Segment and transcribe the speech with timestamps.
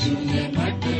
[0.00, 0.99] आपण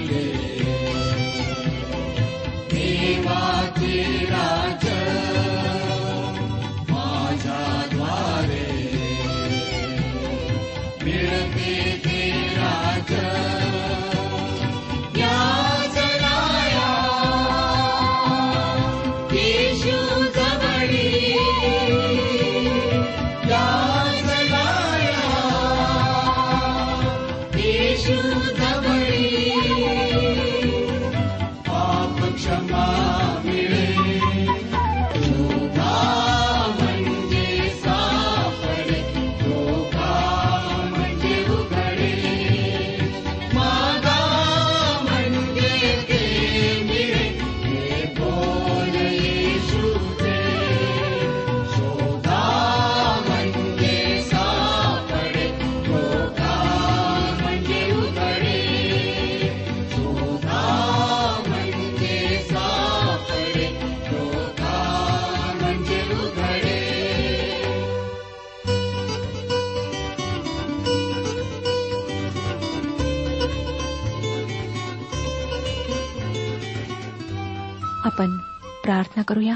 [79.15, 79.55] प्रार्थना करूया.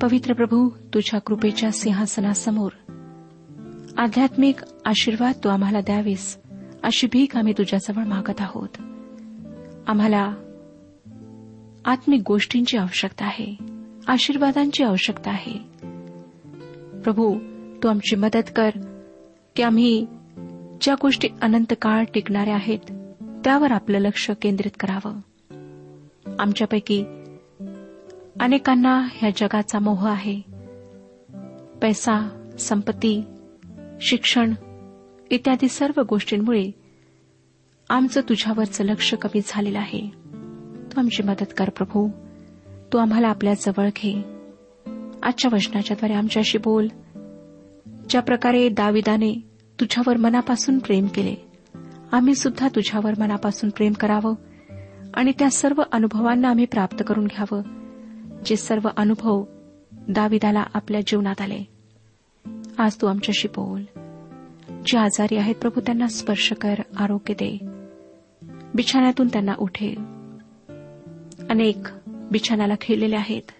[0.00, 2.70] पवित्र प्रभू तुझ्या कृपेच्या सिंहासनासमोर
[3.98, 6.38] आध्यात्मिक आशीर्वाद तू आम्हाला द्यावीस
[6.82, 8.68] अशी भीक आम्ही तुझ्याजवळ मागत आहोत.
[9.86, 10.34] आम्हाला
[11.84, 13.56] आत्मिक गोष्टींची आवश्यकता आहे
[14.08, 15.58] आशीर्वादांची आवश्यकता आहे.
[17.02, 17.38] प्रभू
[17.82, 18.70] तू आमची मदत कर
[19.56, 20.06] की आम्ही
[20.80, 22.78] ज्या गोष्टी अनंत काळ टिकणाऱ्या आहेत
[23.44, 25.14] त्यावर आपलं लक्ष केंद्रित करावं.
[26.38, 27.04] आमच्यापैकी
[28.40, 30.40] अनेकांना ह्या जगाचा मोह आहे.
[31.82, 33.22] पैसा संपत्ती
[34.00, 34.54] शिक्षण
[35.30, 36.70] इत्यादी सर्व गोष्टींमुळे
[37.88, 40.00] आमचं तुझ्यावरचं लक्ष कमी झालेलं आहे.
[40.92, 42.08] तू आमची मदत कर प्रभू.
[42.92, 44.24] तू आम्हाला आपल्या जवळ घे.
[45.22, 46.88] आजच्या वचनाच्याद्वारे आमच्याशी बोल.
[48.08, 49.44] ज्या प्रकारे दाविदाने
[49.80, 51.34] तुझ्यावर मनापासून प्रेम केले
[52.12, 54.34] आम्ही सुद्धा तुझ्यावर मनापासून प्रेम करावं
[55.14, 57.62] आणि त्या सर्व अनुभवांना आम्ही प्राप्त करून घ्यावं
[58.46, 59.44] जे सर्व अनुभव
[59.92, 61.64] दाविदाला आपल्या जीवनात आले.
[62.78, 63.82] आज तू आमच्याशी बोल.
[64.86, 67.58] जे आजारी आहेत प्रभू त्यांना स्पर्श कर आरोग्य दे.
[68.74, 69.94] बिछाण्यातून त्यांना उठे.
[71.50, 71.76] अनेक
[72.06, 73.50] बिछाण्याला खेळलेले आहेत.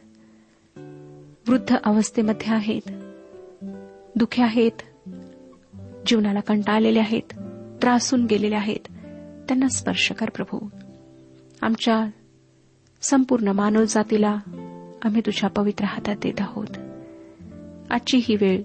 [1.49, 3.02] वृद्ध अवस्थेमध्ये आहेत.
[4.17, 4.83] दुखे आहेत
[6.07, 7.35] जीवनाला कंटाळलेले आहेत
[7.83, 8.87] त्रासून गेलेले आहेत.
[9.49, 10.69] त्यांना स्पर्श कर प्रभू.
[11.63, 12.07] आमच्या
[13.03, 14.37] संपूर्ण मानव जातीला
[15.03, 16.67] आम्ही तुझ्या पवित्र हातात देत आहोत.
[17.91, 18.63] आजची ही वेळ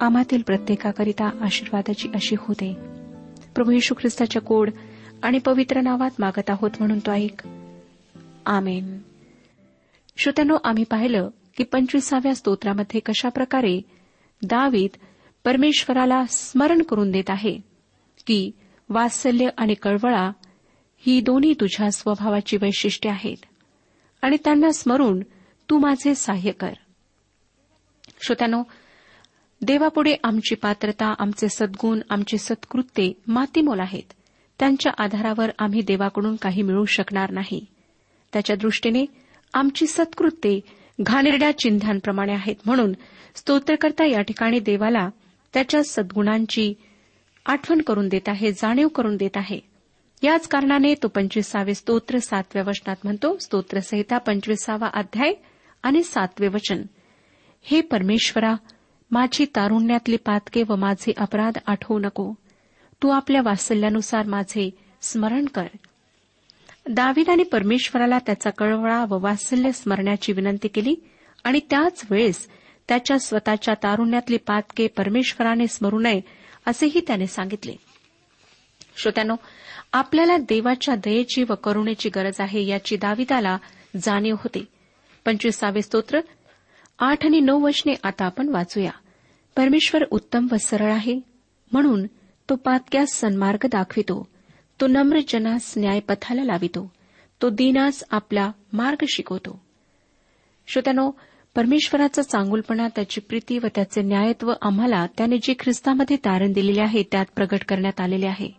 [0.00, 2.76] आम्हातील प्रत्येकाकरिता आशीर्वादाची अशी होते
[3.54, 4.70] प्रभू येशू ख्रिस्ताच्या कोड
[5.22, 7.48] आणि पवित्र नावात मागत आहोत म्हणून तो ऐक.
[8.46, 8.98] आमेन.
[10.16, 13.80] श्रोत्यानो आम्ही पाहिलं की पंचवीसाव्या स्तोत्रामध्ये कशाप्रकारे
[14.44, 14.96] दावीद
[15.44, 17.58] परमेश्वराला स्मरण करून देत आहे
[18.26, 18.50] की
[18.88, 20.30] वात्सल्य आणि कळवळा
[20.98, 23.36] ही दोन्ही तुझ्या स्वभावाची वैशिष्ट्ये आहेत
[24.22, 25.20] आणि त्यांना स्मरून
[25.70, 26.72] तू माझे सहाय्य कर.
[28.26, 28.62] श्रोत्यानो
[29.62, 34.12] देवापुढे आमची पात्रता आमचे सद्गुण आमची सत्कृत्ये मातीमोल आहेत.
[34.58, 37.66] त्यांच्या आधारावर आम्ही देवाकडून काही मिळू शकणार नाही.
[38.32, 39.04] त्याच्या दृष्टीने
[39.54, 40.60] आमची सत्कृत्ये
[41.00, 42.92] घाणेरड्या चिन्हांप्रमाणे आहेत म्हणून
[43.34, 45.08] स्तोत्रकर्ता या ठिकाणी देवाला
[45.54, 46.74] त्याच्या सद्गुणांची
[47.46, 49.60] आठवण करून देत आहे जाणीव करून देत आहे.
[50.22, 53.38] याच कारणाने तो पंचवीसावे स्तोत्र सातव्या वचनात म्हणतो.
[53.38, 55.32] स्तोत्रसहिता पंचवीसावा अध्याय
[55.82, 56.82] आणि सातवे वचन.
[57.62, 58.54] हे परमेश्वरा
[59.10, 62.32] माझी तारुण्यातली पातके व माझे अपराध आठवू नको.
[63.02, 64.70] तू आपल्या वात्सल्यानुसार माझे
[65.02, 65.66] स्मरण कर.
[66.88, 70.94] दाविदाने परमेश्वराला त्याचा कळवळा व वात्सल्य स्मरण्याची विनंती केली
[71.44, 72.48] आणि त्याच वेळेस
[72.88, 76.20] त्याच्या स्वतःच्या तारुण्यातली पातके परमेश्वराने स्मरू नये
[76.66, 77.72] असेही त्याने सांगितले.
[78.96, 79.36] श्रोत्यानो
[79.92, 83.58] आपल्याला देवाच्या दयेची व करुणेची गरज आहे याची दाविदाला
[84.02, 84.64] जाणीव होते.
[85.24, 86.20] पंचवीसावे स्तोत्र
[86.98, 88.90] आठ आणि नऊ वचने आता आपण वाचूया.
[89.56, 91.20] परमेश्वर उत्तम व सरळ आहे
[91.72, 92.06] म्हणून
[92.50, 94.28] तो पातक्यास सन्मार्ग दाखवितो.
[94.80, 96.92] तो नम्र जनास न्यायपथाला लावितो.
[97.42, 99.62] तो दीनास आपला मार्ग शिकवतो.
[100.66, 101.10] श्रोत्यानो
[101.54, 107.26] परमेश्वराचा चांगुलपणा त्याची प्रीती व त्याचे न्यायत्व आम्हाला त्याने जे ख्रिस्तामध्ये तारण दिलेले आहे त्यात
[107.36, 108.50] प्रगट करण्यात आलेले आहे.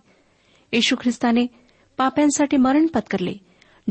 [0.71, 1.45] येशू ख्रिस्ताने
[1.97, 3.33] पाप्यांसाठी मरण पत्करले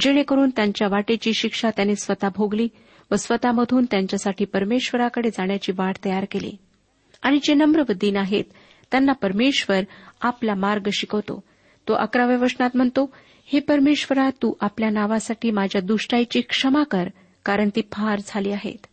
[0.01, 2.69] जेणेकरून त्यांच्या वाटेची शिक्षा त्याने स्वतः भोगली
[3.11, 6.53] व स्वतःमधून त्यांच्यासाठी परमेश्वराकडे जाण्याची वाट तयार केली.
[7.23, 8.45] आणि जे नम्र व दिन आहेत
[8.91, 9.81] त्यांना परमेश्वर
[10.21, 11.45] आपला मार्ग शिकवतो.
[11.89, 13.13] तो अकराव्या वचनात म्हणतो
[13.47, 17.09] हे परमेश्वरा तू आपल्या नावासाठी माझ्या दुष्टाईची क्षमा कर
[17.45, 18.87] कारण ती फार झाली आहेत.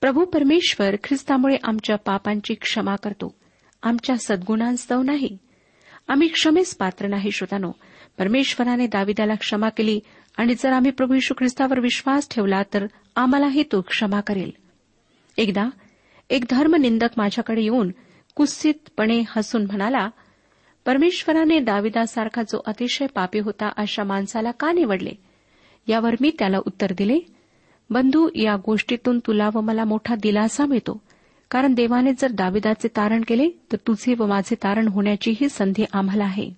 [0.00, 3.34] प्रभू परमेश्वर ख्रिस्तामुळे आमच्या पापांची क्षमा करतो.
[3.82, 5.38] आमच्या सद्गुणांस्तव नाही.
[6.08, 7.72] आम्ही क्षमेस पात्र नाही श्रोतानो.
[8.18, 10.00] परमेश्वराने दाविदाला क्षमा केली
[10.36, 12.86] आणि जर आम्ही प्रभू यशू ख्रिस्तावर विश्वास ठेवला तर
[13.16, 14.50] आम्हालाही तो क्षमा करेल.
[15.36, 15.68] एकदा
[16.30, 17.90] एक धर्मनिंदक माझ्याकडे येऊन
[18.34, 20.08] कुस्सितपणे हसून म्हणाला
[20.86, 25.10] परमेश्वराने दाविदासारखा जो अतिशय पापी होता अशा माणसाला का निवडले?
[25.86, 27.18] यावर मी त्याला उत्तर दिले
[27.90, 31.02] बंधू या गोष्टीतून तुला व मला मोठा दिलासा मिळतो.
[31.50, 36.50] कारण देवाने जर दाविदाचे तारण केले तर तुझे व माझे तारण होण्याचीही संधी आम्हाला आहे.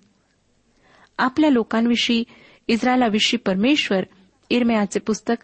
[1.17, 2.23] आपल्या लोकांविषयी
[2.67, 3.99] इस्रायलाविषयी परमेश्वर
[4.49, 5.35] इरमयाचे पुस्तक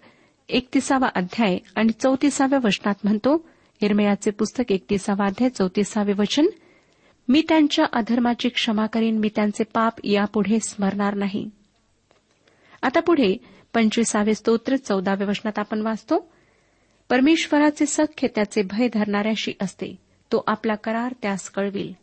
[0.49, 3.49] एकतीसावा अध्याय आणि चौतीसाव्या वचनात म्हणतो
[3.81, 6.45] इरमयाचे पुस्तक एकतीसावा अध्याय चौतीसावे वचन
[7.27, 11.49] मी त्यांच्या अधर्माची क्षमा करीन मी त्यांचे पाप यापुढे स्मरणार नाही.
[12.81, 13.37] आता पुढे
[13.73, 16.31] पंचवीसावे स्तोत्र चौदाव्या वचनात आपण वाचतो
[17.09, 19.95] परमेश्वराचे सख्य त्याचे भय धरणाऱ्याशी असते
[20.31, 21.93] तो आपला करार त्यास कळविल.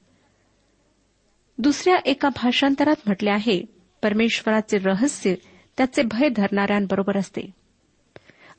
[1.59, 3.63] दुसऱ्या एका भाषांतरात म्हटले आहे
[4.03, 5.35] परमेश्वराचे रहस्य
[5.77, 7.51] त्याचे भय धरणाऱ्यांबरोबर असते.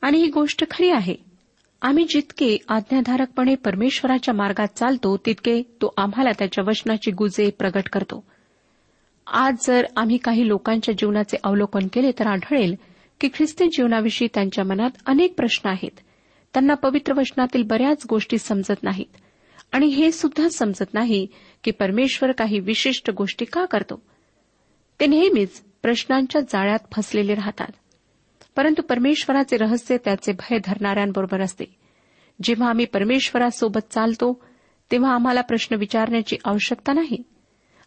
[0.01, 1.30] आणि ही गोष्ट खरी आहे
[1.81, 8.23] आम्ही जितके आज्ञाधारकपणे परमेश्वराच्या मार्गात चालतो तितके तो आम्हाला त्याच्या वचनाची गुजे प्रगट करतो.
[9.27, 12.75] आज जर आम्ही काही लोकांच्या जीवनाचे अवलोकन केले तर आढळेल
[13.19, 15.99] की ख्रिस्ती जीवनाविषयी त्यांच्या मनात अनेक प्रश्न आहेत.
[16.53, 19.17] त्यांना पवित्र वचनातील बऱ्याच गोष्टी समजत नाहीत.
[19.71, 21.27] आणि हे सुद्धा समजत नाही
[21.63, 24.01] की परमेश्वर काही विशिष्ट गोष्टी का करतो?
[24.99, 27.71] ते नेहमीच प्रश्नांच्या जाळ्यात फसलेले राहतात.
[28.55, 31.65] परंतु परमेश्वराचे रहस्य त्याचे भय धरणाऱ्यांबरोबर असते.
[32.43, 34.43] जेव्हा आम्ही परमेश्वरासोबत चालतो
[34.91, 37.23] तेव्हा आम्हाला प्रश्न विचारण्याची आवश्यकता नाही.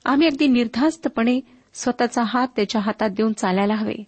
[0.04, 1.40] आम्ही अगदी निर्धास्तपणे
[1.74, 4.04] स्वतःचा हात त्याच्या हातात देऊन चालायला हवे.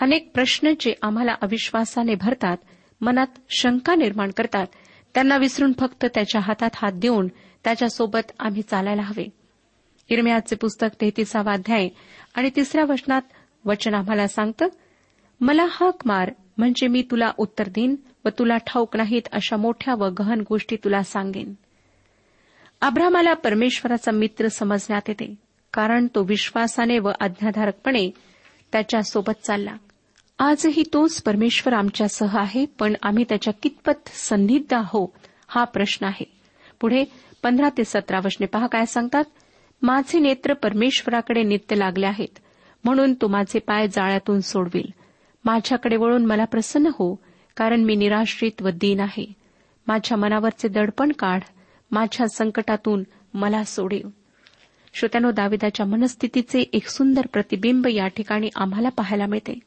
[0.00, 2.56] अनेक प्रश्न जे आम्हाला अविश्वासाने भरतात
[3.00, 4.66] मनात शंका निर्माण करतात
[5.14, 7.28] त्यांना विसरून फक्त त्याच्या हातात हात देऊन
[7.64, 9.26] त्याच्यासोबत आम्ही चालायला हवे.
[10.08, 11.88] इरम्याचे पुस्तक तेहतीसावा अध्याय
[12.34, 13.22] आणि तिसऱ्या वचनात
[13.64, 14.66] वचन आम्हाला सांगतं
[15.40, 20.08] मला हाक मार म्हणजे मी तुला उत्तर देईन व तुला ठाऊक नाहीत अशा मोठ्या व
[20.18, 21.54] गहन गोष्टी तुला सांगेन.
[22.80, 25.34] अब्रामाला परमेश्वराचा मित्र समजण्यात येते
[25.72, 28.10] कारण तो विश्वासाने व आज्ञाधारकपणे
[28.72, 29.76] त्याच्यासोबत चालला.
[30.38, 35.08] आजही तोच परमेश्वर आमच्यासह आहे पण आम्ही त्याच्या कितपत सन्निध आहोत
[35.48, 36.24] हा प्रश्न आहे.
[36.80, 37.04] पुढे
[37.42, 39.24] पंधरा ते सतरा वशने पहा काय सांगतात.
[39.82, 42.38] माझे नेत्र परमेश्वराकडे नित्य लागले आहेत
[42.84, 44.97] म्हणून तो माझे पाय जाळ्यातून सोडविल.
[45.44, 47.14] माझ्याकडे वळून मला प्रसन्न हो
[47.56, 49.32] कारण मी निराश्रित व दीन आहे.
[49.86, 51.40] माझ्या मनावरचे दडपण काढ
[51.90, 53.02] माझ्या संकटातून
[53.34, 54.08] मला सोडेव
[54.94, 59.58] श्रोत्यानो दाविदाच्या मनस्थितीचे एक सुंदर प्रतिबिंब या ठिकाणी आम्हाला पाहायला मिळते.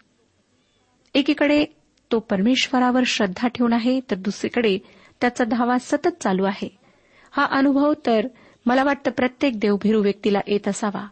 [1.13, 1.65] एकीकडे
[2.11, 4.77] तो परमेश्वरावर श्रद्धा ठेवून आहे तर दुसरीकडे
[5.21, 6.77] त्याचा धावा सतत चालू आहे.
[7.31, 8.27] हा अनुभव तर
[8.65, 11.07] मला वाटतं प्रत्येक देवभिरू व्यक्तीला येत असावा.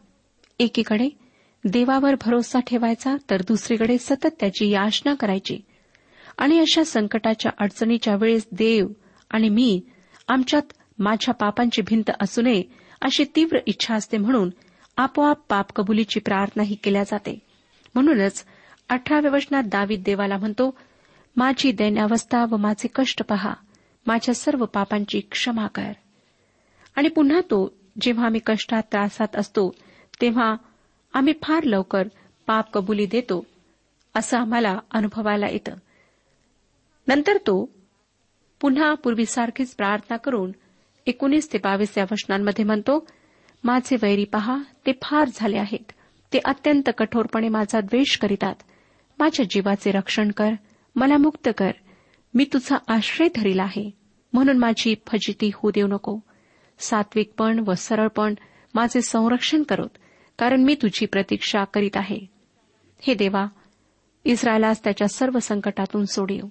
[0.60, 1.10] एकीकडे
[1.66, 5.60] देवावर भरोसा ठेवायचा तर दुसरीकडे सतत त्याची याचना करायची.
[6.38, 8.88] आणि अशा संकटाच्या अडचणीच्या वेळेस देव
[9.30, 9.82] आणि मी
[10.28, 10.62] आमच्यात
[11.00, 12.64] माझ्या पापांची भिंत असू नये
[13.02, 14.50] अशी तीव्र इच्छा असते म्हणून
[14.98, 17.40] आपोआप पाप कबुलीची प्रार्थनाही केल्या जाते.
[17.96, 18.46] म्हणूनच
[18.90, 20.78] अठराव्या वचनात दावीद देवाला म्हणतो
[21.36, 23.54] माझी दैन्यावस्था व माझे कष्ट पहा
[24.08, 25.92] माझ्या सर्व पापांची क्षमा कर.
[26.96, 29.76] आणि पुन्हा तो जेव्हा आम्ही कष्टात त्रासात असतो
[30.22, 30.56] तेव्हा
[31.14, 32.08] आम्ही फार लवकर
[32.48, 33.46] पाप कबुली देतो
[34.16, 35.72] असं आम्हाला अनुभवायला येतं.
[37.08, 37.70] नंतर तो
[38.62, 40.52] पुन्हा पूर्वीसारखीच प्रार्थना करून
[41.06, 43.08] एकोणीस ते बावीस या वचनांमध्ये म्हणतो
[43.64, 45.92] माझे वैरी पहा ते फार झाले आहेत.
[46.34, 48.56] ते अत्यंत कठोरपणे माझा द्वेष करीतात.
[49.20, 50.50] माझ्या जीवाचे रक्षण कर
[50.96, 51.72] मला मुक्त कर.
[52.34, 53.92] मी तुझा आश्रय धरील आहे.
[54.34, 56.20] म्हणून माझी फजिती होऊ देऊ नको.
[56.80, 58.34] सात्विकपण व सरळपण
[58.74, 59.90] माझे संरक्षण करोत.
[60.40, 62.20] कारण मी तुझी प्रतीक्षा करीत आहे.
[63.02, 63.46] हे देवा
[64.26, 66.46] इस्रायलास त्याच्या सर्व संकटातून सोडीव.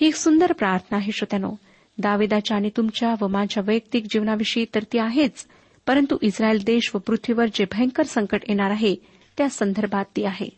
[0.00, 1.52] ही एक सुंदर प्रार्थना आहे श्रोत्यानो
[1.98, 5.46] दावेदाच्या आणि तुमच्या व माझ्या वैयक्तिक जीवनाविषयी तर ती आहेच
[5.86, 8.94] परंतु इस्रायल देश व पृथ्वीवर जे भयंकर संकट येणार आहे
[9.38, 10.48] त्या संदर्भात ती आहे.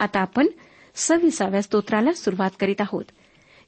[0.00, 0.46] आता आपण
[0.94, 3.04] सव्वीसाव्या स्तोत्राला सुरुवात करीत आहोत.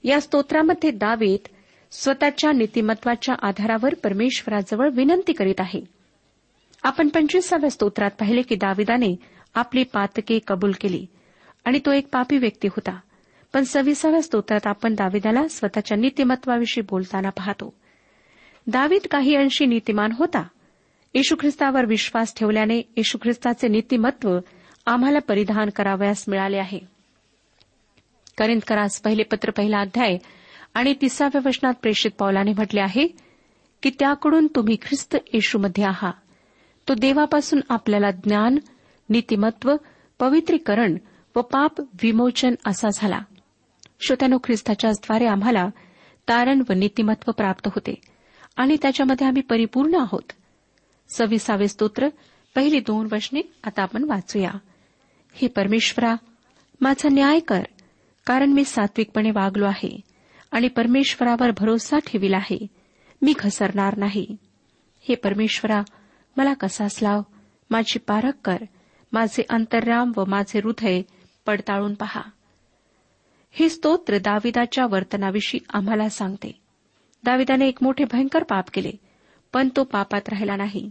[0.04, 1.48] या स्तोत्रामध्ये दावेत
[1.90, 5.97] स्वतःच्या नीतिमत्वाच्या आधारावर परमेश्वराजवळ विनंती करीत आहे.
[6.82, 9.16] आपण पंचवीसाव्या स्तोत्रात पाहिले की दाविदाने
[9.54, 11.06] आपली पातके कबूल केली
[11.64, 12.98] आणि तो एक पापी व्यक्ती होता.
[13.52, 17.74] पण सव्वीसाव्या स्तोत्रात आपण दाविदाला स्वतःच्या नीतिमत्वाविषयी बोलताना पाहतो.
[18.66, 20.42] दावीद काही अंशी नीतिमान होता.
[21.14, 24.38] येशू ख्रिस्तावर विश्वास ठेवल्याने येशू ख्रिस्ताचे नीतिमत्व
[24.86, 26.78] आम्हाला परिधान करावयास मिळाले आहे.
[28.38, 30.18] करिंदकरास पहिले पत्र पहिला अध्याय
[30.74, 33.06] आणि तिसाव्या वचनात प्रेषित पौलाने म्हटले आहे
[33.82, 36.12] की त्याकडून तुम्ही ख्रिस्त येशूमध्ये आहात.
[36.88, 38.58] तो देवापासून आपल्याला ज्ञान
[39.08, 39.76] नीतिमत्व
[40.18, 40.96] पवित्रीकरण
[41.36, 43.20] व पाप विमोचन असा झाला.
[44.00, 45.68] श्रोत्यानो ख्रिस्ताच्याद्वारे आम्हाला
[46.28, 47.94] तारण व नीतिमत्व प्राप्त होते
[48.56, 50.32] आणि त्याच्यामध्ये आम्ही परिपूर्ण आहोत.
[51.08, 52.08] सव्वीसावे स्तोत्र
[52.54, 54.50] पहिली दोन वचने आता आपण वाचूया.
[55.32, 56.14] हे परमेश्वरा
[56.80, 57.62] माझा न्याय कर
[58.26, 60.00] कारण मी सात्विकपणे वागलो आहे
[60.52, 62.66] आणि परमेश्वरावर भरोसा ठेविला आहे.
[63.22, 64.36] मी घसरणार नाही.
[65.08, 65.82] हे परमेश्वरा
[66.38, 67.22] मला कसाच लाव
[67.70, 68.56] माझी पारख कर.
[69.12, 71.02] माझे अंतर्राम व माझे हृदय
[71.46, 72.22] पडताळून पहा.
[73.50, 76.60] हे स्तोत्र दाविदाच्या वर्तनाविषयी आम्हाला सांगते.
[77.24, 78.92] दाविदाने एक मोठे भयंकर पाप केले
[79.52, 80.90] पण तो पापात राहिला नाही.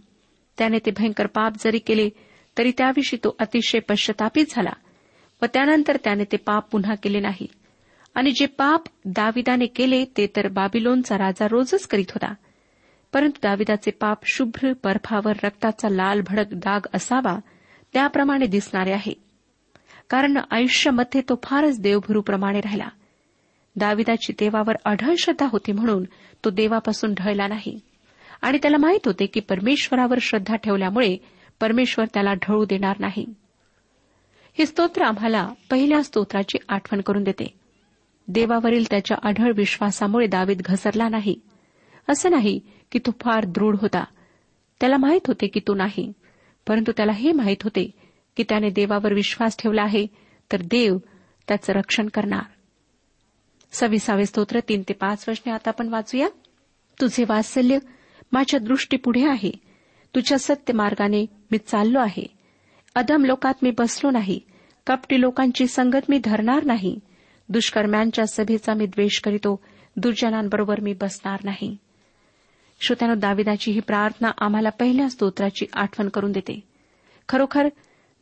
[0.57, 2.09] त्याने ते भयंकर पाप जरी केले
[2.57, 4.73] तरी त्याविषयी तो अतिशय पश्चतापित झाला
[5.41, 7.47] व त्यानंतर त्याने ते पाप पुन्हा केले नाही.
[8.15, 12.33] आणि जे पाप दाविदाने केले ते तर बाबिलोनचा राजा रोजच करीत होता.
[13.17, 17.39] परंतु दाविदाचे पाप शुभ्र बर्फावर रक्ताचा लाल भडक डाग असावा
[17.93, 19.13] त्याप्रमाणे दिसणारे आहे.
[20.09, 22.87] कारण आयुष्यामध्ये तो फारच देवभुरूप्रमाणे राहिला.
[23.75, 26.03] दाविदाची देवावर अढळ श्रद्धा होती म्हणून
[26.45, 27.79] तो देवापासून ढळला नाही.
[28.41, 31.17] आणि त्याला माहीत होते की परमेश्वरावर श्रद्धा ठेवल्यामुळे
[31.61, 33.25] परमेश्वर त्याला ढळू देणार नाही.
[34.57, 37.59] हे स्तोत्र आम्हाला पहिल्या स्तोत्राची आठवण करून देते.
[38.27, 41.39] देवावरील त्याच्या अढळ विश्वासामुळे दावीद घसरला नाही.
[42.09, 42.59] असं नाही
[42.91, 44.03] की तो फार दृढ होता.
[44.79, 46.13] त्याला माहीत होते की तो नाही.
[46.67, 47.91] परंतु त्याला हे माहीत होते
[48.37, 50.07] की त्याने देवावर विश्वास ठेवला आहे
[50.51, 50.97] तर देव
[51.47, 52.43] त्याचं रक्षण करणार.
[53.71, 56.27] सव्वीसावे स्तोत्र तीन ते पाच वर्षने आता आपण वाचूया.
[57.01, 57.77] तुझे वात्सल्य
[58.31, 59.51] माझ्या दृष्टीपुढे आहे.
[60.15, 62.25] तुझ्या सत्य मार्गाने मी चाललो आहे.
[62.95, 64.39] अधम लोकात मी बसलो नाही.
[64.87, 66.99] कपटी लोकांची संगत मी धरणार नाही.
[67.49, 69.59] दुष्कर्म्यांच्या सभेचा मी द्वेष करीतो.
[69.95, 71.77] दुर्जनांबरोबर मी बसणार नाही.
[72.79, 76.59] श्रोत्यानो दाविदाची ही प्रार्थना आम्हाला पहिल्या स्तोत्राची आठवण करून देते.
[77.29, 77.69] खरोखर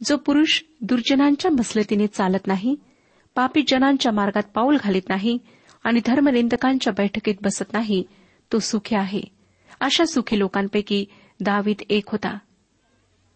[0.04, 2.76] जो पुरुष दुर्जनांच्या मसलतीने चालत नाही
[3.36, 5.38] पापी जनांच्या मार्गात पाऊल घालीत नाही
[5.84, 8.04] आणि धर्मनिंदकांच्या बैठकीत बसत नाही
[8.52, 9.22] तो सुखी आहे.
[9.80, 11.06] अशा सुखी लोकांपैकी
[11.40, 12.38] दावीद एक होता.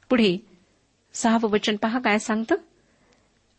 [0.10, 0.38] पुढे
[1.14, 2.56] सहावं वचन पहा काय सांगतं?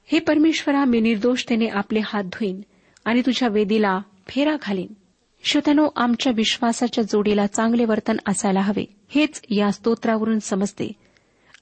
[0.07, 2.61] हे परमेश्वरा मी निर्दोषतेने आपले हात धुईन
[3.05, 4.95] आणि तुझ्या वेदीला फेरा घालीन.
[5.43, 10.93] श्रोत्यानो आमच्या विश्वासाच्या जोडीला चांगले वर्तन असायला हवे हेच या स्तोत्रावरून समजते.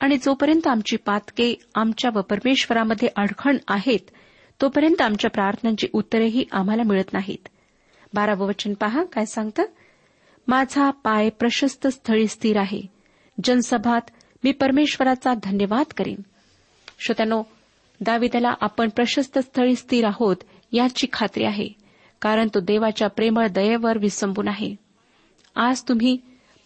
[0.01, 4.11] आणि जोपर्यंत आमची पातके आमच्या व परमेश्वरामध्ये अडखण आहेत
[4.61, 7.49] तोपर्यंत आमच्या प्रार्थनांची उत्तरेही आम्हाला मिळत नाहीत.
[8.15, 9.63] बारावं वचन पहा काय सांगतं?
[10.49, 12.81] माझा पाय प्रशस्त स्थळी स्थिर आहे.
[13.45, 14.11] जनसभात
[14.45, 16.21] मी परमेश्वराचा धन्यवाद करीन.
[16.99, 17.43] श्रोत्यानो
[18.01, 20.37] दाविदाला आपण प्रशस्त स्थळी स्थिर आहोत
[20.73, 21.69] याची खात्री आहे.
[22.21, 24.75] कारण तो देवाच्या प्रेमळ दयेवर विसंबून आहे.
[25.57, 26.19] आज तुम्ही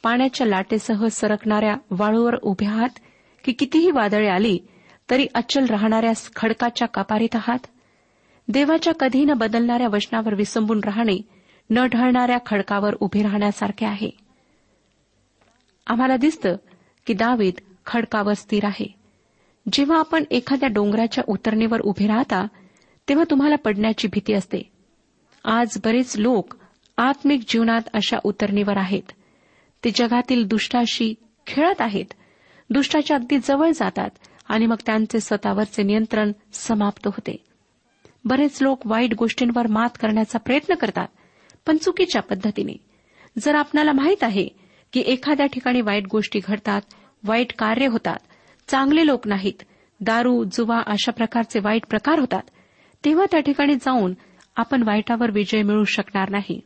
[0.03, 2.88] पाण्याच्या लाटेसह सरकणाऱ्या वाळूवर उभे आहात
[3.44, 4.59] की कितीही वादळे आली
[5.11, 7.59] तरी अचल राहणाऱ्या खडकाच्या कपारीत आहात?
[8.48, 11.18] देवाच्या कधी न बदलणाऱ्या वचनावर विसंबून राहणे
[11.70, 14.11] न ढळणाऱ्या खडकावर उभे राहण्यासारखे आहे.
[15.87, 16.57] आम्हाला दिसतं
[17.07, 17.55] की दावीद
[17.87, 18.94] खडकावर स्थिर आहे.
[19.72, 22.46] जेव्हा आपण एखाद्या डोंगराच्या उतरणीवर उभे राहता
[23.09, 24.71] तेव्हा तुम्हाला पडण्याची भीती असते.
[25.44, 26.55] आज बरेच लोक
[26.98, 29.12] आत्मिक जीवनात अशा उतरणीवर आहेत.
[29.85, 31.14] ते जगातील दुष्टाशी
[31.46, 32.12] खेळत आहेत.
[32.70, 34.11] दुष्टाच्या अगदी जवळ जातात
[34.48, 37.37] आणि मग त्यांचे स्वतःवरचे नियंत्रण समाप्त होते.
[38.24, 41.09] बरेच लोक वाईट गोष्टींवर मात करण्याचा प्रयत्न करतात
[41.66, 42.74] पण चुकीच्या पद्धतीने.
[43.38, 44.48] जर आपणाला माहीत आहे
[44.92, 46.83] की एखाद्या ठिकाणी वाईट गोष्टी घडतात
[47.24, 48.18] वाईट कार्य होतात
[48.68, 49.62] चांगले लोक नाहीत
[50.00, 52.42] दारू जुवा अशा प्रकारचे वाईट प्रकार होतात
[53.05, 54.14] तेव्हा त्या ठिकाणी जाऊन
[54.56, 56.60] आपण वाईटावर विजय मिळू शकणार नाही.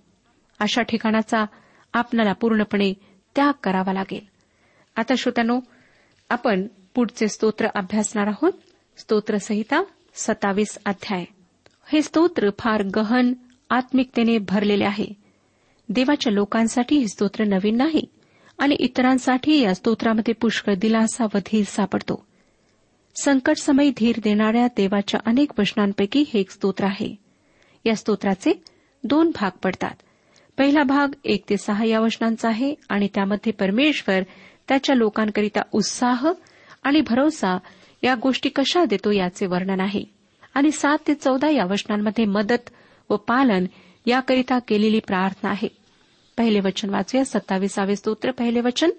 [0.58, 1.44] अशा ठिकाणाचा
[1.92, 2.92] आपल्याला पूर्णपणे
[3.34, 4.20] त्याग करावा लागेल.
[4.96, 5.60] आता श्रोत्यानो
[6.30, 8.52] आपण पुढचे स्तोत्र अभ्यासणार आहोत.
[8.96, 9.82] स्तोत्रसहिता
[10.14, 11.24] सत्तावीस अध्याय.
[11.92, 13.32] हे स्तोत्र फार गहन
[13.70, 15.06] आत्मिकतेने भरलेले आहे.
[15.88, 18.04] देवाच्या लोकांसाठी हे स्तोत्र नवीन नाही
[18.58, 22.26] आणि इतरांसाठी या स्तोत्रामध्ये पुष्कळ दिलासा व धीर सापडतो.
[23.22, 27.25] संकटसमयी धीर देणाऱ्या देवाच्या अनेक वचनांपैकी हे एक स्तोत्र आहे.
[27.86, 28.62] या स्तोत्राचे
[29.04, 29.94] दोन भाग पडतात.
[30.58, 34.22] पहिला भाग एक ते सहा या वचनांचा आहे आणि त्यामध्ये परमेश्वर
[34.68, 36.32] त्याच्या लोकांकरिता उत्साह
[36.82, 37.58] आणि भरोसा
[38.02, 40.04] या गोष्टी कशा देतो याचे वर्णन आहे.
[40.54, 42.70] आणि सात ते चौदा या वचनांमध्ये मदत
[43.10, 43.64] व पालन
[44.06, 45.68] याकरिता केलेली प्रार्थना आहे.
[46.36, 48.90] पहिले वचन वाचूया सत्तावीसावे स्तोत्र पहिले वचन.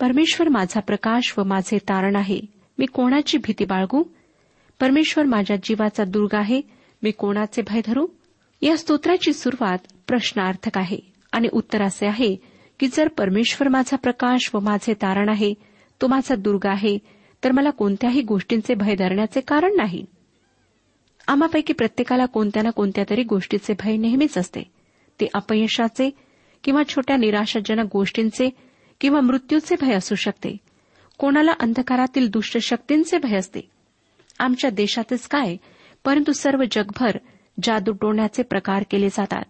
[0.00, 2.40] परमेश्वर माझा प्रकाश व माझे तारण आहे.
[2.78, 4.02] मी कोणाची भीती बाळगू?
[4.80, 6.60] परमेश्वर माझ्या जीवाचा दुर्ग आहे.
[7.02, 8.06] मी कोणाचे भय धरू?
[8.62, 10.98] या स्तोत्राची सुरुवात प्रश्नार्थक आहे.
[11.32, 12.36] आणि उत्तर असे आहे
[12.80, 15.54] की जर परमेश्वर माझा प्रकाश व माझे तारण आहे
[16.00, 16.98] तो माझा दुर्ग आहे
[17.44, 20.04] तर मला कोणत्याही गोष्टींचे भय धरण्याचे कारण नाही.
[21.26, 24.60] आम्हापैकी प्रत्येकाला कोणत्या ना कोणत्या तरी गोष्टीचे भय नेहमीच असते.
[25.20, 26.10] ते अपयशाचे
[26.64, 28.50] किंवा छोट्या निराशाजनक गोष्टींचे
[29.00, 30.56] किंवा मृत्यूचे भय असू शकते.
[31.18, 33.60] कोणाला अंधकारातील दुष्ट शक्तींचे भय असते.
[34.38, 35.56] आमच्या देशातच काय
[36.04, 37.16] परंतु सर्व जगभर
[37.62, 39.42] जादू टोण्याचे प्रकार केले जातात.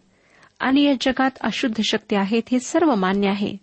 [0.60, 3.56] आणि या जगात अशुद्ध शक्ती आहेत हे सर्व मान्य आहे.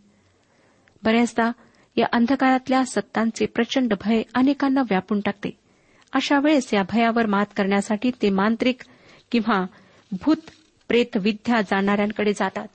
[1.04, 1.52] बऱ्याचदा
[1.96, 5.50] या अंधकारातल्या सत्तांचे प्रचंड भय अनेकांना व्यापून टाकते.
[6.14, 8.78] अशा वेळेस या भयावर मात करण्यासाठी ते मांत्रिक
[9.32, 9.66] किंवा
[10.22, 10.38] भूत
[10.88, 12.68] प्रेत विद्या जाणाऱ्यांकडे जातात.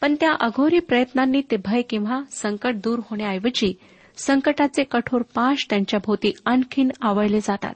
[0.00, 3.78] पण त्या अघोरी प्रयत्नांनी ते भय किंवा संकट दूर होण्याऐवजी
[4.16, 7.74] संकटाचे कठोर पाश त्यांच्या भोवती आणखीन आवळले जातात.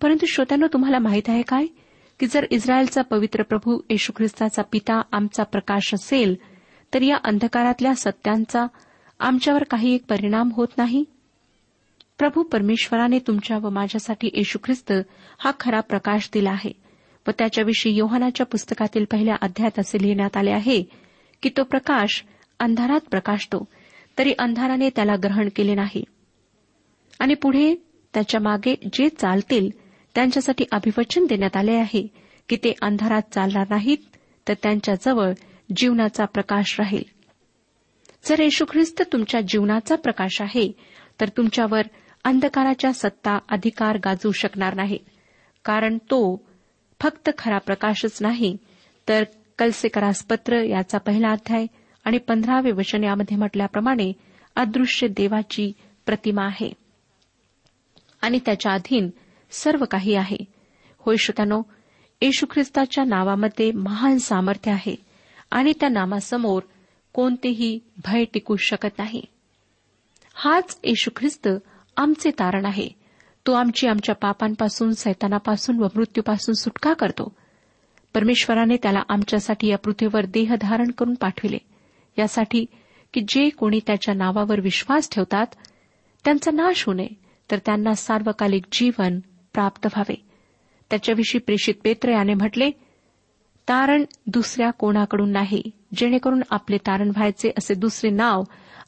[0.00, 1.66] परंतु श्रोत्यानं तुम्हाला माहीत आहे काय?
[2.20, 6.34] की जर इस्रायलचा पवित्र प्रभू येशू ख्रिस्ताचा पिता आमचा प्रकाश असेल
[6.94, 8.66] तर या अंधकारातल्या सत्यांचा
[9.20, 11.04] आमच्यावर काही एक परिणाम होत नाही?
[12.18, 14.92] प्रभू परमेश्वराने तुमच्या व माझ्यासाठी येशू ख्रिस्त
[15.38, 16.72] हा खरा प्रकाश दिला आहे
[17.26, 20.82] व त्याच्याविषयी योहानाच्या पुस्तकातील पहिल्या अध्यायात असे लिहिण्यात आले आहे
[21.42, 22.22] की तो प्रकाश
[22.60, 23.64] अंधारात प्रकाशतो
[24.18, 26.04] तरी अंधाराने त्याला ग्रहण केले नाही.
[27.20, 27.74] आणि पुढे
[28.14, 29.68] त्याच्यामागे जे चालतील
[30.16, 32.06] त्यांच्यासाठी अभिवचन देण्यात आले आहे
[32.48, 33.98] की ते अंधारात चालणार नाहीत
[34.48, 35.32] तर त्यांच्याजवळ
[35.76, 37.02] जीवनाचा प्रकाश राहील.
[38.24, 40.72] जर येशू ख्रिस्त तुमच्या जीवनाचा प्रकाश आहे
[41.20, 41.80] तर तुमच्यावर
[42.24, 44.98] अंधकाराच्या सत्ता अधिकार गाजवू शकणार नाही
[45.64, 46.44] कारण तो
[47.00, 48.56] फक्त खरा प्रकाशच नाही.
[49.08, 49.24] तर
[49.58, 51.66] कलसेकरास पत्र याचा पहिला अध्याय
[52.04, 54.12] आणि पंधरावे वचन यामध्ये म्हटल्याप्रमाणे
[54.56, 55.72] अदृश्य देवाची
[56.06, 56.72] प्रतिमा आहे.
[58.20, 59.10] आणि त्याच्या अधीन
[59.50, 60.36] सर्व काही आहे.
[60.98, 61.62] होय श्रोत्यानो
[62.22, 64.94] येशू ख्रिस्ताच्या नावामध्ये महान सामर्थ्य आहे
[65.50, 66.62] आणि त्या नामासमोर
[67.12, 69.22] कोणतेही भय टिकू शकत नाही.
[70.34, 71.48] हाच येशू ख्रिस्त
[71.96, 72.88] आमचे तारण आहे.
[73.46, 77.36] तो आमची आमच्या पापांपासून सैतानापासून व मृत्यूपासून सुटका करतो.
[78.14, 81.58] परमेश्वराने त्याला आमच्यासाठी या पृथ्वीवर देह धारण करून पाठविले.
[82.18, 82.66] यासाठी
[83.14, 85.46] की जे कोणी त्याच्या नावावर विश्वास ठेवतात
[86.24, 87.08] त्यांचा नाश होऊ नये
[87.50, 89.20] तर त्यांना सार्वकालिक जीवन
[89.56, 90.14] प्राप्त व्हावे.
[90.90, 92.70] त्याच्याविषयी प्रेषित पेत्र याने म्हटले
[93.68, 95.62] तारण दुसऱ्या कोणाकडून नाही
[95.96, 98.42] जेणेकरून आपले तारण व्हायचे असे दुसरे नाव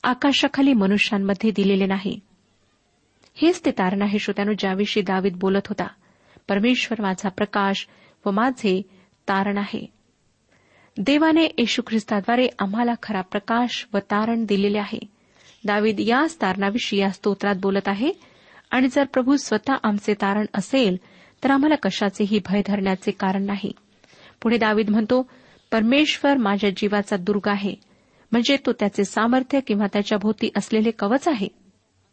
[0.04, 2.20] आकाशाखाली मनुष्यांमध्ये दिलेले नाही.
[3.34, 5.86] हेच ते तारण आहे श्रोत्यानो ज्याविषयी दावीत बोलत होता.
[6.48, 7.88] परमेश्वर माझा प्रकाश
[8.26, 8.82] व माझे
[9.28, 9.86] तारण आहे.
[10.98, 15.00] देवाने येशू ख्रिस्ताद्वारे आम्हाला खरा प्रकाश व तारण दिलेले आहे.
[15.66, 18.12] दावीद याच तारणाविषयी या स्तोत्रात बोलत आहे.
[18.70, 20.96] आणि जर प्रभू स्वतः आमचे तारण असेल
[21.44, 23.72] तर आम्हाला कशाचेही भय धरण्याचे कारण नाही.
[24.42, 25.30] पुढे दावीद म्हणतो
[25.72, 27.74] परमेश्वर माझ्या जीवाचा दुर्ग आहे.
[28.32, 31.48] म्हणजे तो त्याचे सामर्थ्य किंवा त्याच्या भोवती असलेले कवच आहे.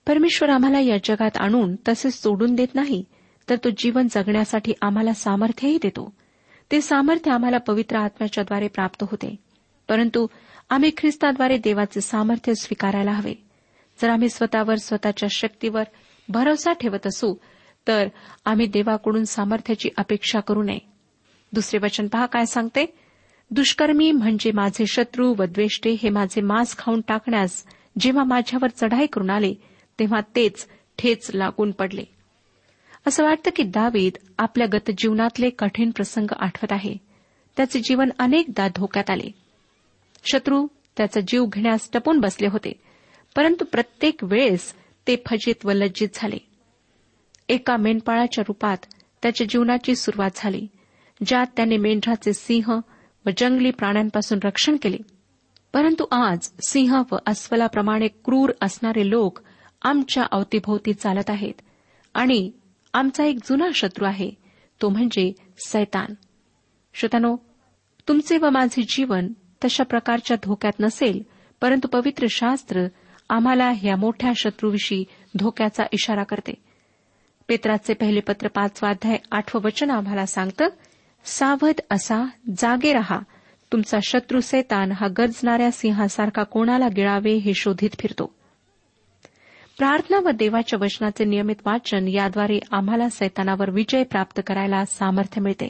[0.08, 3.04] परमेश्वर आम्हाला या जगात आणून तसेच सोडून देत नाही
[3.50, 6.14] तर तो जीवन जगण्यासाठी आम्हाला सामर्थ्यही देतो.
[6.72, 9.36] ते सामर्थ्य आम्हाला पवित्र आत्म्याच्याद्वारे प्राप्त होते.
[9.90, 10.28] परंतु
[10.70, 13.34] आम्ही ख्रिस्ताद्वारे देवाचे सामर्थ्य स्वीकारायला हवे.
[14.02, 15.84] जर आम्ही स्वतःवर स्वतःच्या शक्तीवर
[16.30, 17.36] भरोसा ठेवत असू
[17.88, 18.08] तर
[18.46, 20.80] आम्ही देवाकडून सामर्थ्याची अपेक्षा करू नये.
[21.54, 22.86] दुसरे वचन पहा काय सांगते?
[23.52, 27.66] दुष्कर्मी म्हणजे माझे शत्रू व द्वेष्टे हे माझे मांस खाऊन टाकण्यास
[28.00, 29.54] जेव्हा माझ्यावर चढाई करून आले
[30.00, 32.04] तेव्हा तेच ठेच लागून पडले.
[33.08, 36.98] असं वाटतं की दावीद आपल्या गतजीवनातले कठीण प्रसंग आठवत आहे.
[37.58, 39.32] त्याचे जीवन अनेकदा धोक्यात आले.
[40.32, 42.74] शत्रू त्याचा जीव घेण्यास टपून बसले होते
[43.36, 44.74] परंतु प्रत्येक वेळेस
[45.08, 46.38] ते फजित व लज्जित झाले.
[47.50, 48.78] एका मेंढपाळाच्या रूपात
[49.22, 50.68] त्याच्या जीवनाची सुरुवात झाली
[51.26, 52.80] ज्यात त्याने मेंढराचे सिंह
[53.26, 54.98] व जंगली प्राण्यांपासून रक्षण केले.
[55.74, 59.40] परंतु आज सिंह व अस्वलाप्रमाणे क्रूर असणारे लोक
[59.82, 61.54] आमच्या अवतीभोवती चालत आहेत
[62.14, 62.52] आणि
[62.94, 64.32] आमचा एक जुना शत्रू आहे
[64.82, 65.34] तो म्हणजे
[65.68, 66.14] सैतान.
[66.94, 67.38] श्रोतानो
[68.08, 69.28] तुमचे व माझे जीवन
[69.66, 71.24] तशा प्रकारच्या धोक्यात नसेल
[71.62, 72.88] परंतु पवित्र शास्त्र
[73.30, 75.04] आम्हाला या मोठ्या शत्रूविषयी
[75.38, 76.54] धोक्याचा इशारा करते.
[77.48, 80.68] पेत्राचे पहिले पत्र पाचवा अध्याय आठवं वचन आम्हाला सांगतं
[81.26, 83.20] सावध असा जागे रहा.
[83.72, 88.36] तुमचा शत्रू सैतान हा गरजणाऱ्या सिंहासारखा कोणाला गिळावे हे शोधित फिरतो.
[89.78, 95.68] प्रार्थना व देवाच्या वचनाचे नियमित वाचन याद्वारे आम्हाला सैतानावर विजय प्राप्त करायला सामर्थ्य मिळते.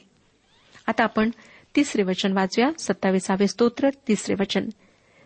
[0.87, 1.29] आता आपण
[1.75, 2.69] तिसरे वचन वाचूया.
[2.79, 4.69] सत्तावीसावे स्तोत्र तिसरे वचन.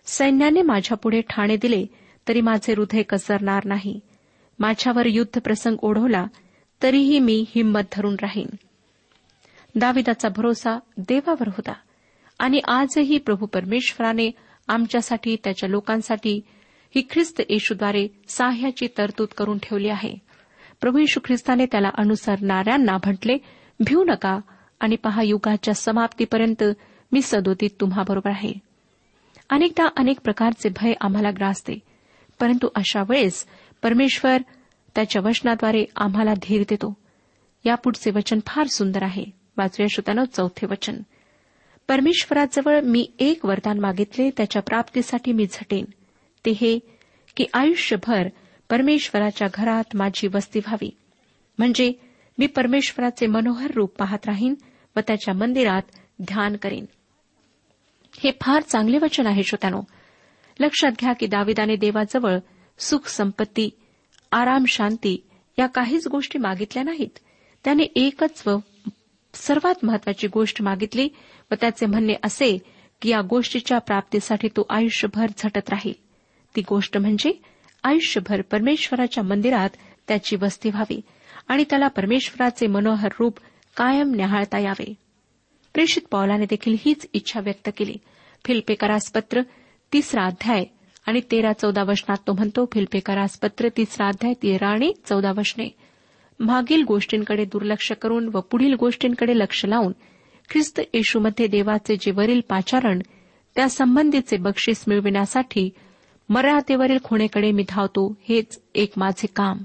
[0.06, 1.86] सैन्याने माझ्यापुढे ठाणे दिले
[2.28, 4.00] तरी माझे हृदय कसरणार नाही.
[4.60, 6.26] माझ्यावर युद्ध प्रसंग ओढवला
[6.84, 8.48] तरीही मी हिंमत धरून राहीन.
[9.76, 11.74] दाविदाचा भरोसा देवावर होता.
[12.40, 14.32] आणि आजही प्रभू परमेश्वराने
[14.68, 16.42] आमच्यासाठी त्याच्या लोकांसाठी
[16.96, 20.16] ही ख्रिस्त येशूद्वारे साह्याची तरतूद करून ठेवली आहे.
[20.82, 23.38] प्रभू येशू ख्रिस्ताने त्याला अनुसरणाऱ्यांना म्हटले
[23.80, 24.40] भिऊ नका
[24.80, 26.64] आणि पहा युगाच्या समाप्तीपर्यंत
[27.12, 28.54] मी सदोतीत तुम्हाबरोबर आहे.
[29.50, 31.80] अनेकदा अनेक प्रकारचे भय आम्हाला ग्रासते.
[32.40, 33.46] परंतु अशा वेळेस
[33.84, 34.38] परमेश्वर
[34.96, 36.98] त्याच्या वचनाद्वारे आम्हाला धीर देतो.
[37.66, 39.26] यापुढचे वचन फार सुंदर आहे.
[39.58, 40.98] वाचूया श्रोत्यानं चौथे वचन.
[41.88, 45.86] परमेश्वराजवळ मी एक वरदान मागितले त्याच्या प्राप्तीसाठी मी झटेन.
[46.46, 46.80] ते हे
[47.36, 48.28] की आयुष्यभर
[48.70, 50.98] परमेश्वराच्या घरात माझी वस्ती व्हावी.
[51.58, 51.94] म्हणजे
[52.38, 54.56] मी परमेश्वराचे मनोहर रूप पाहत राहीन
[54.96, 55.82] व त्याच्या मंदिरात
[56.22, 56.86] ध्यान करीन.
[58.20, 59.82] हे फार चांगले वचन आहे श्रोत्यानो.
[60.60, 62.38] लक्षात घ्या की दाविदाने देवाजवळ
[62.80, 63.70] सुख संपत्ती
[64.32, 65.28] आराम शांती
[65.60, 67.20] या काहीच गोष्टी मागितल्या नाहीत.
[67.64, 68.58] त्याने एकच व
[69.34, 71.10] सर्वात महत्वाची गोष्ट मागितली
[71.52, 72.58] व त्याचे म्हणणे असे
[73.02, 75.94] की या गोष्टीच्या प्राप्तीसाठी तो आयुष्यभर झटत राहील.
[76.56, 77.42] ती गोष्ट म्हणजे
[77.84, 79.70] आयुष्यभर परमेश्वराच्या मंदिरात
[80.08, 81.02] त्याची वस्ती व्हावी
[81.48, 83.40] आणि त्याला परमेश्वराचे मनोहर रूप
[83.78, 84.94] कायम न्याहाळता यावे.
[85.74, 87.96] प्रेषित पौलाने देखील हीच इच्छा व्यक्त केली.
[88.46, 89.42] फिल्पेकरास पत्र
[89.94, 90.64] तिसरा अध्याय
[91.06, 95.76] आणि तेरा चौदा वचनात तो म्हणतो फिल्पेकरास पत्र तिसरा अध्याय तेरा आणि चौदा वचने.
[96.40, 99.92] मागील गोष्टींकडे दुर्लक्ष करून व पुढील गोष्टींकडे लक्ष लावून
[100.50, 103.00] ख्रिस्त येशूमध्ये देवाचे जे वरील पाचारण
[103.56, 105.70] त्या संबंधीचे बक्षीस मिळविण्यासाठी
[106.30, 109.58] मर्यादेवरील खुणेकडे मी धावतो हेच एक माझे काम.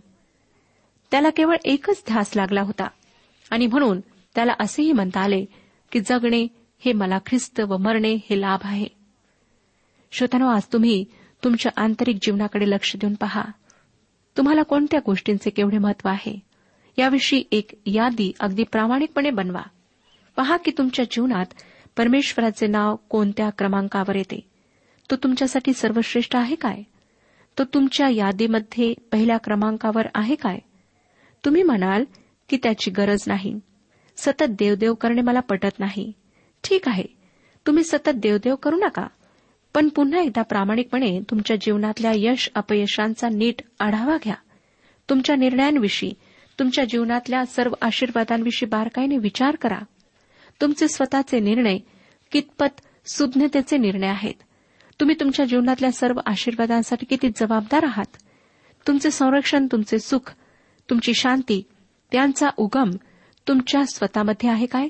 [1.10, 2.88] त्याला केवळ एकच ध्यास लागला होता
[3.50, 4.00] आणि म्हणून
[4.34, 5.44] त्याला असेही म्हणता आले
[5.92, 6.46] की जगणे
[6.78, 9.03] हे मला ख्रिस्त व मरणे हे लाभ आहे.
[10.16, 11.04] श्रोतानो आज तुम्ही
[11.44, 13.42] तुमच्या आंतरिक जीवनाकडे लक्ष देऊन पहा.
[14.36, 16.38] तुम्हाला कोणत्या गोष्टींचे केवढे महत्त्व आहे?
[16.98, 19.62] याविषयी एक यादी अगदी प्रामाणिकपणे बनवा.
[20.36, 21.46] पहा की तुमच्या जीवनात
[21.96, 24.40] परमेश्वराचे नाव कोणत्या क्रमांकावर येते?
[25.10, 26.82] तो तुमच्यासाठी सर्वश्रेष्ठ आहे काय?
[27.58, 30.58] तो तुमच्या यादीमध्ये पहिल्या क्रमांकावर आहे काय?
[31.44, 32.04] तुम्ही म्हणाल
[32.48, 33.60] की त्याची गरज नाही.
[34.16, 36.12] सतत देवदेव करणे मला पटत नाही.
[36.64, 37.04] ठीक आहे.
[37.66, 39.06] तुम्ही सतत देवदेव करू नका.
[39.74, 44.34] पण पुन्हा एकदा प्रामाणिकपणे तुमच्या जीवनातल्या यश अपयशांचा नीट आढावा घ्या.
[45.10, 46.12] तुमच्या निर्णयांविषयी
[46.58, 49.78] तुमच्या जीवनातल्या सर्व आशीर्वादांविषयी बारकाईने विचार करा.
[50.60, 51.78] तुमचे स्वतःचे निर्णय
[52.32, 54.34] कितपत सुज्ञतेचे निर्णय आहेत?
[55.00, 58.16] तुम्ही तुमच्या जीवनातल्या सर्व आशीर्वादांसाठी किती जबाबदार आहात?
[58.86, 60.34] तुमचे संरक्षण तुमचे सुख
[60.90, 61.62] तुमची शांती
[62.12, 62.90] त्यांचा उगम
[63.48, 64.88] तुमच्या स्वतःमध्ये आहे काय?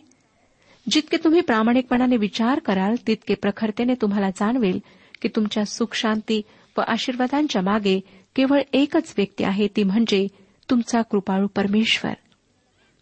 [0.90, 4.78] जितके तुम्ही प्रामाणिकपणाने विचार कराल तितके प्रखरतेने तुम्हाला जाणवेल
[5.22, 6.42] की तुमच्या सुख शांती
[6.78, 8.00] व आशीर्वादांच्या मागे
[8.36, 10.26] केवळ एकच व्यक्ती आहे ती म्हणजे
[10.70, 12.12] तुमचा कृपाळू परमेश्वर.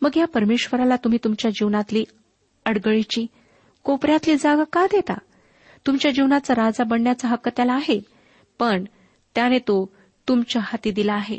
[0.02, 2.04] मग या परमेश्वराला तुम्ही तुमच्या जीवनातली
[2.64, 3.26] अडगळीची
[3.82, 5.14] कोपऱ्यातली जागा का देता?
[5.86, 8.00] तुमच्या जीवनाचा राजा बनण्याचा हक्क त्याला आहे
[8.58, 8.84] पण
[9.34, 9.94] त्याने तो
[10.28, 11.38] तुमच्या हाती दिला आहे.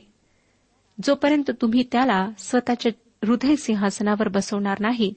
[1.04, 2.92] जोपर्यंत तुम्ही त्याला स्वतःच्या
[3.28, 5.14] हृदय सिंहासनावर बसवणार नाही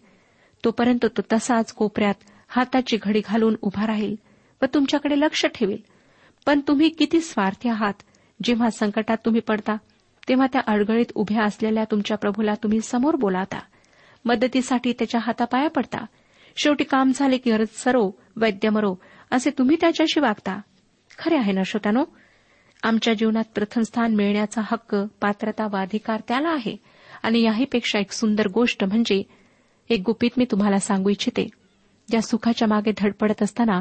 [0.65, 2.15] तोपर्यंत तो तसाच कोपऱ्यात
[2.49, 4.17] हाताची घडी घालून उभा राहील
[4.63, 5.83] व तुमच्याकडे लक्ष ठेवेल.
[6.47, 7.95] पण तुम्ही किती स्वार्थी आहात?
[8.43, 9.77] जेव्हा संकटात तुम्ही पडता
[10.29, 13.59] तेव्हा त्या अडगळीत उभ्या असलेल्या तुमच्या प्रभूला तुम्ही समोर बोलावता.
[14.25, 16.05] मदतीसाठी त्याच्या हातापाया पडता.
[16.57, 18.97] शेवटी काम झाले की गरज सरो वैद्य मरो
[19.31, 20.61] असे तुम्ही त्याच्याशी वागता.
[21.19, 22.05] खरे आहे ना श्रोतानो
[22.83, 26.77] आमच्या जीवनात प्रथम स्थान मिळण्याचा हक्क पात्रता व अधिकार त्याला आहे.
[27.23, 29.23] आणि याहीपेक्षा एक सुंदर गोष्ट म्हणजे
[29.91, 31.49] एक गुपित मी तुम्हाला सांगू इच्छिते.
[32.11, 33.81] ज्या सुखाच्या मागे धडपडत असताना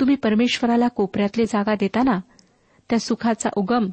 [0.00, 2.20] तुम्ही परमेश्वराला कोपऱ्यातली जागा देताना
[2.90, 3.88] त्या सुखाचा उगम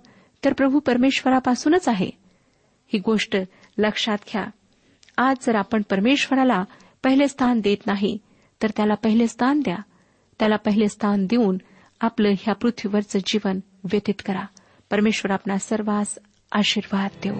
[0.46, 2.10] तर प्रभू परमेश्वरापासूनच आहे.
[2.94, 3.38] ही गोष्ट
[3.78, 4.46] लक्षात घ्या.
[5.18, 6.64] आज जर आपण परमेश्वराला
[7.04, 8.18] पहिले स्थान देत नाही
[8.64, 9.78] तर त्याला पहिले स्थान द्या.
[10.40, 11.58] त्याला पहिले स्थान देऊन
[12.02, 14.46] आपलं ह्या पृथ्वीवरचं जीवन व्यतीत करा.
[14.92, 16.18] परमेश्वर आपणा सर्वांस
[16.52, 17.40] आशीर्वाद देऊ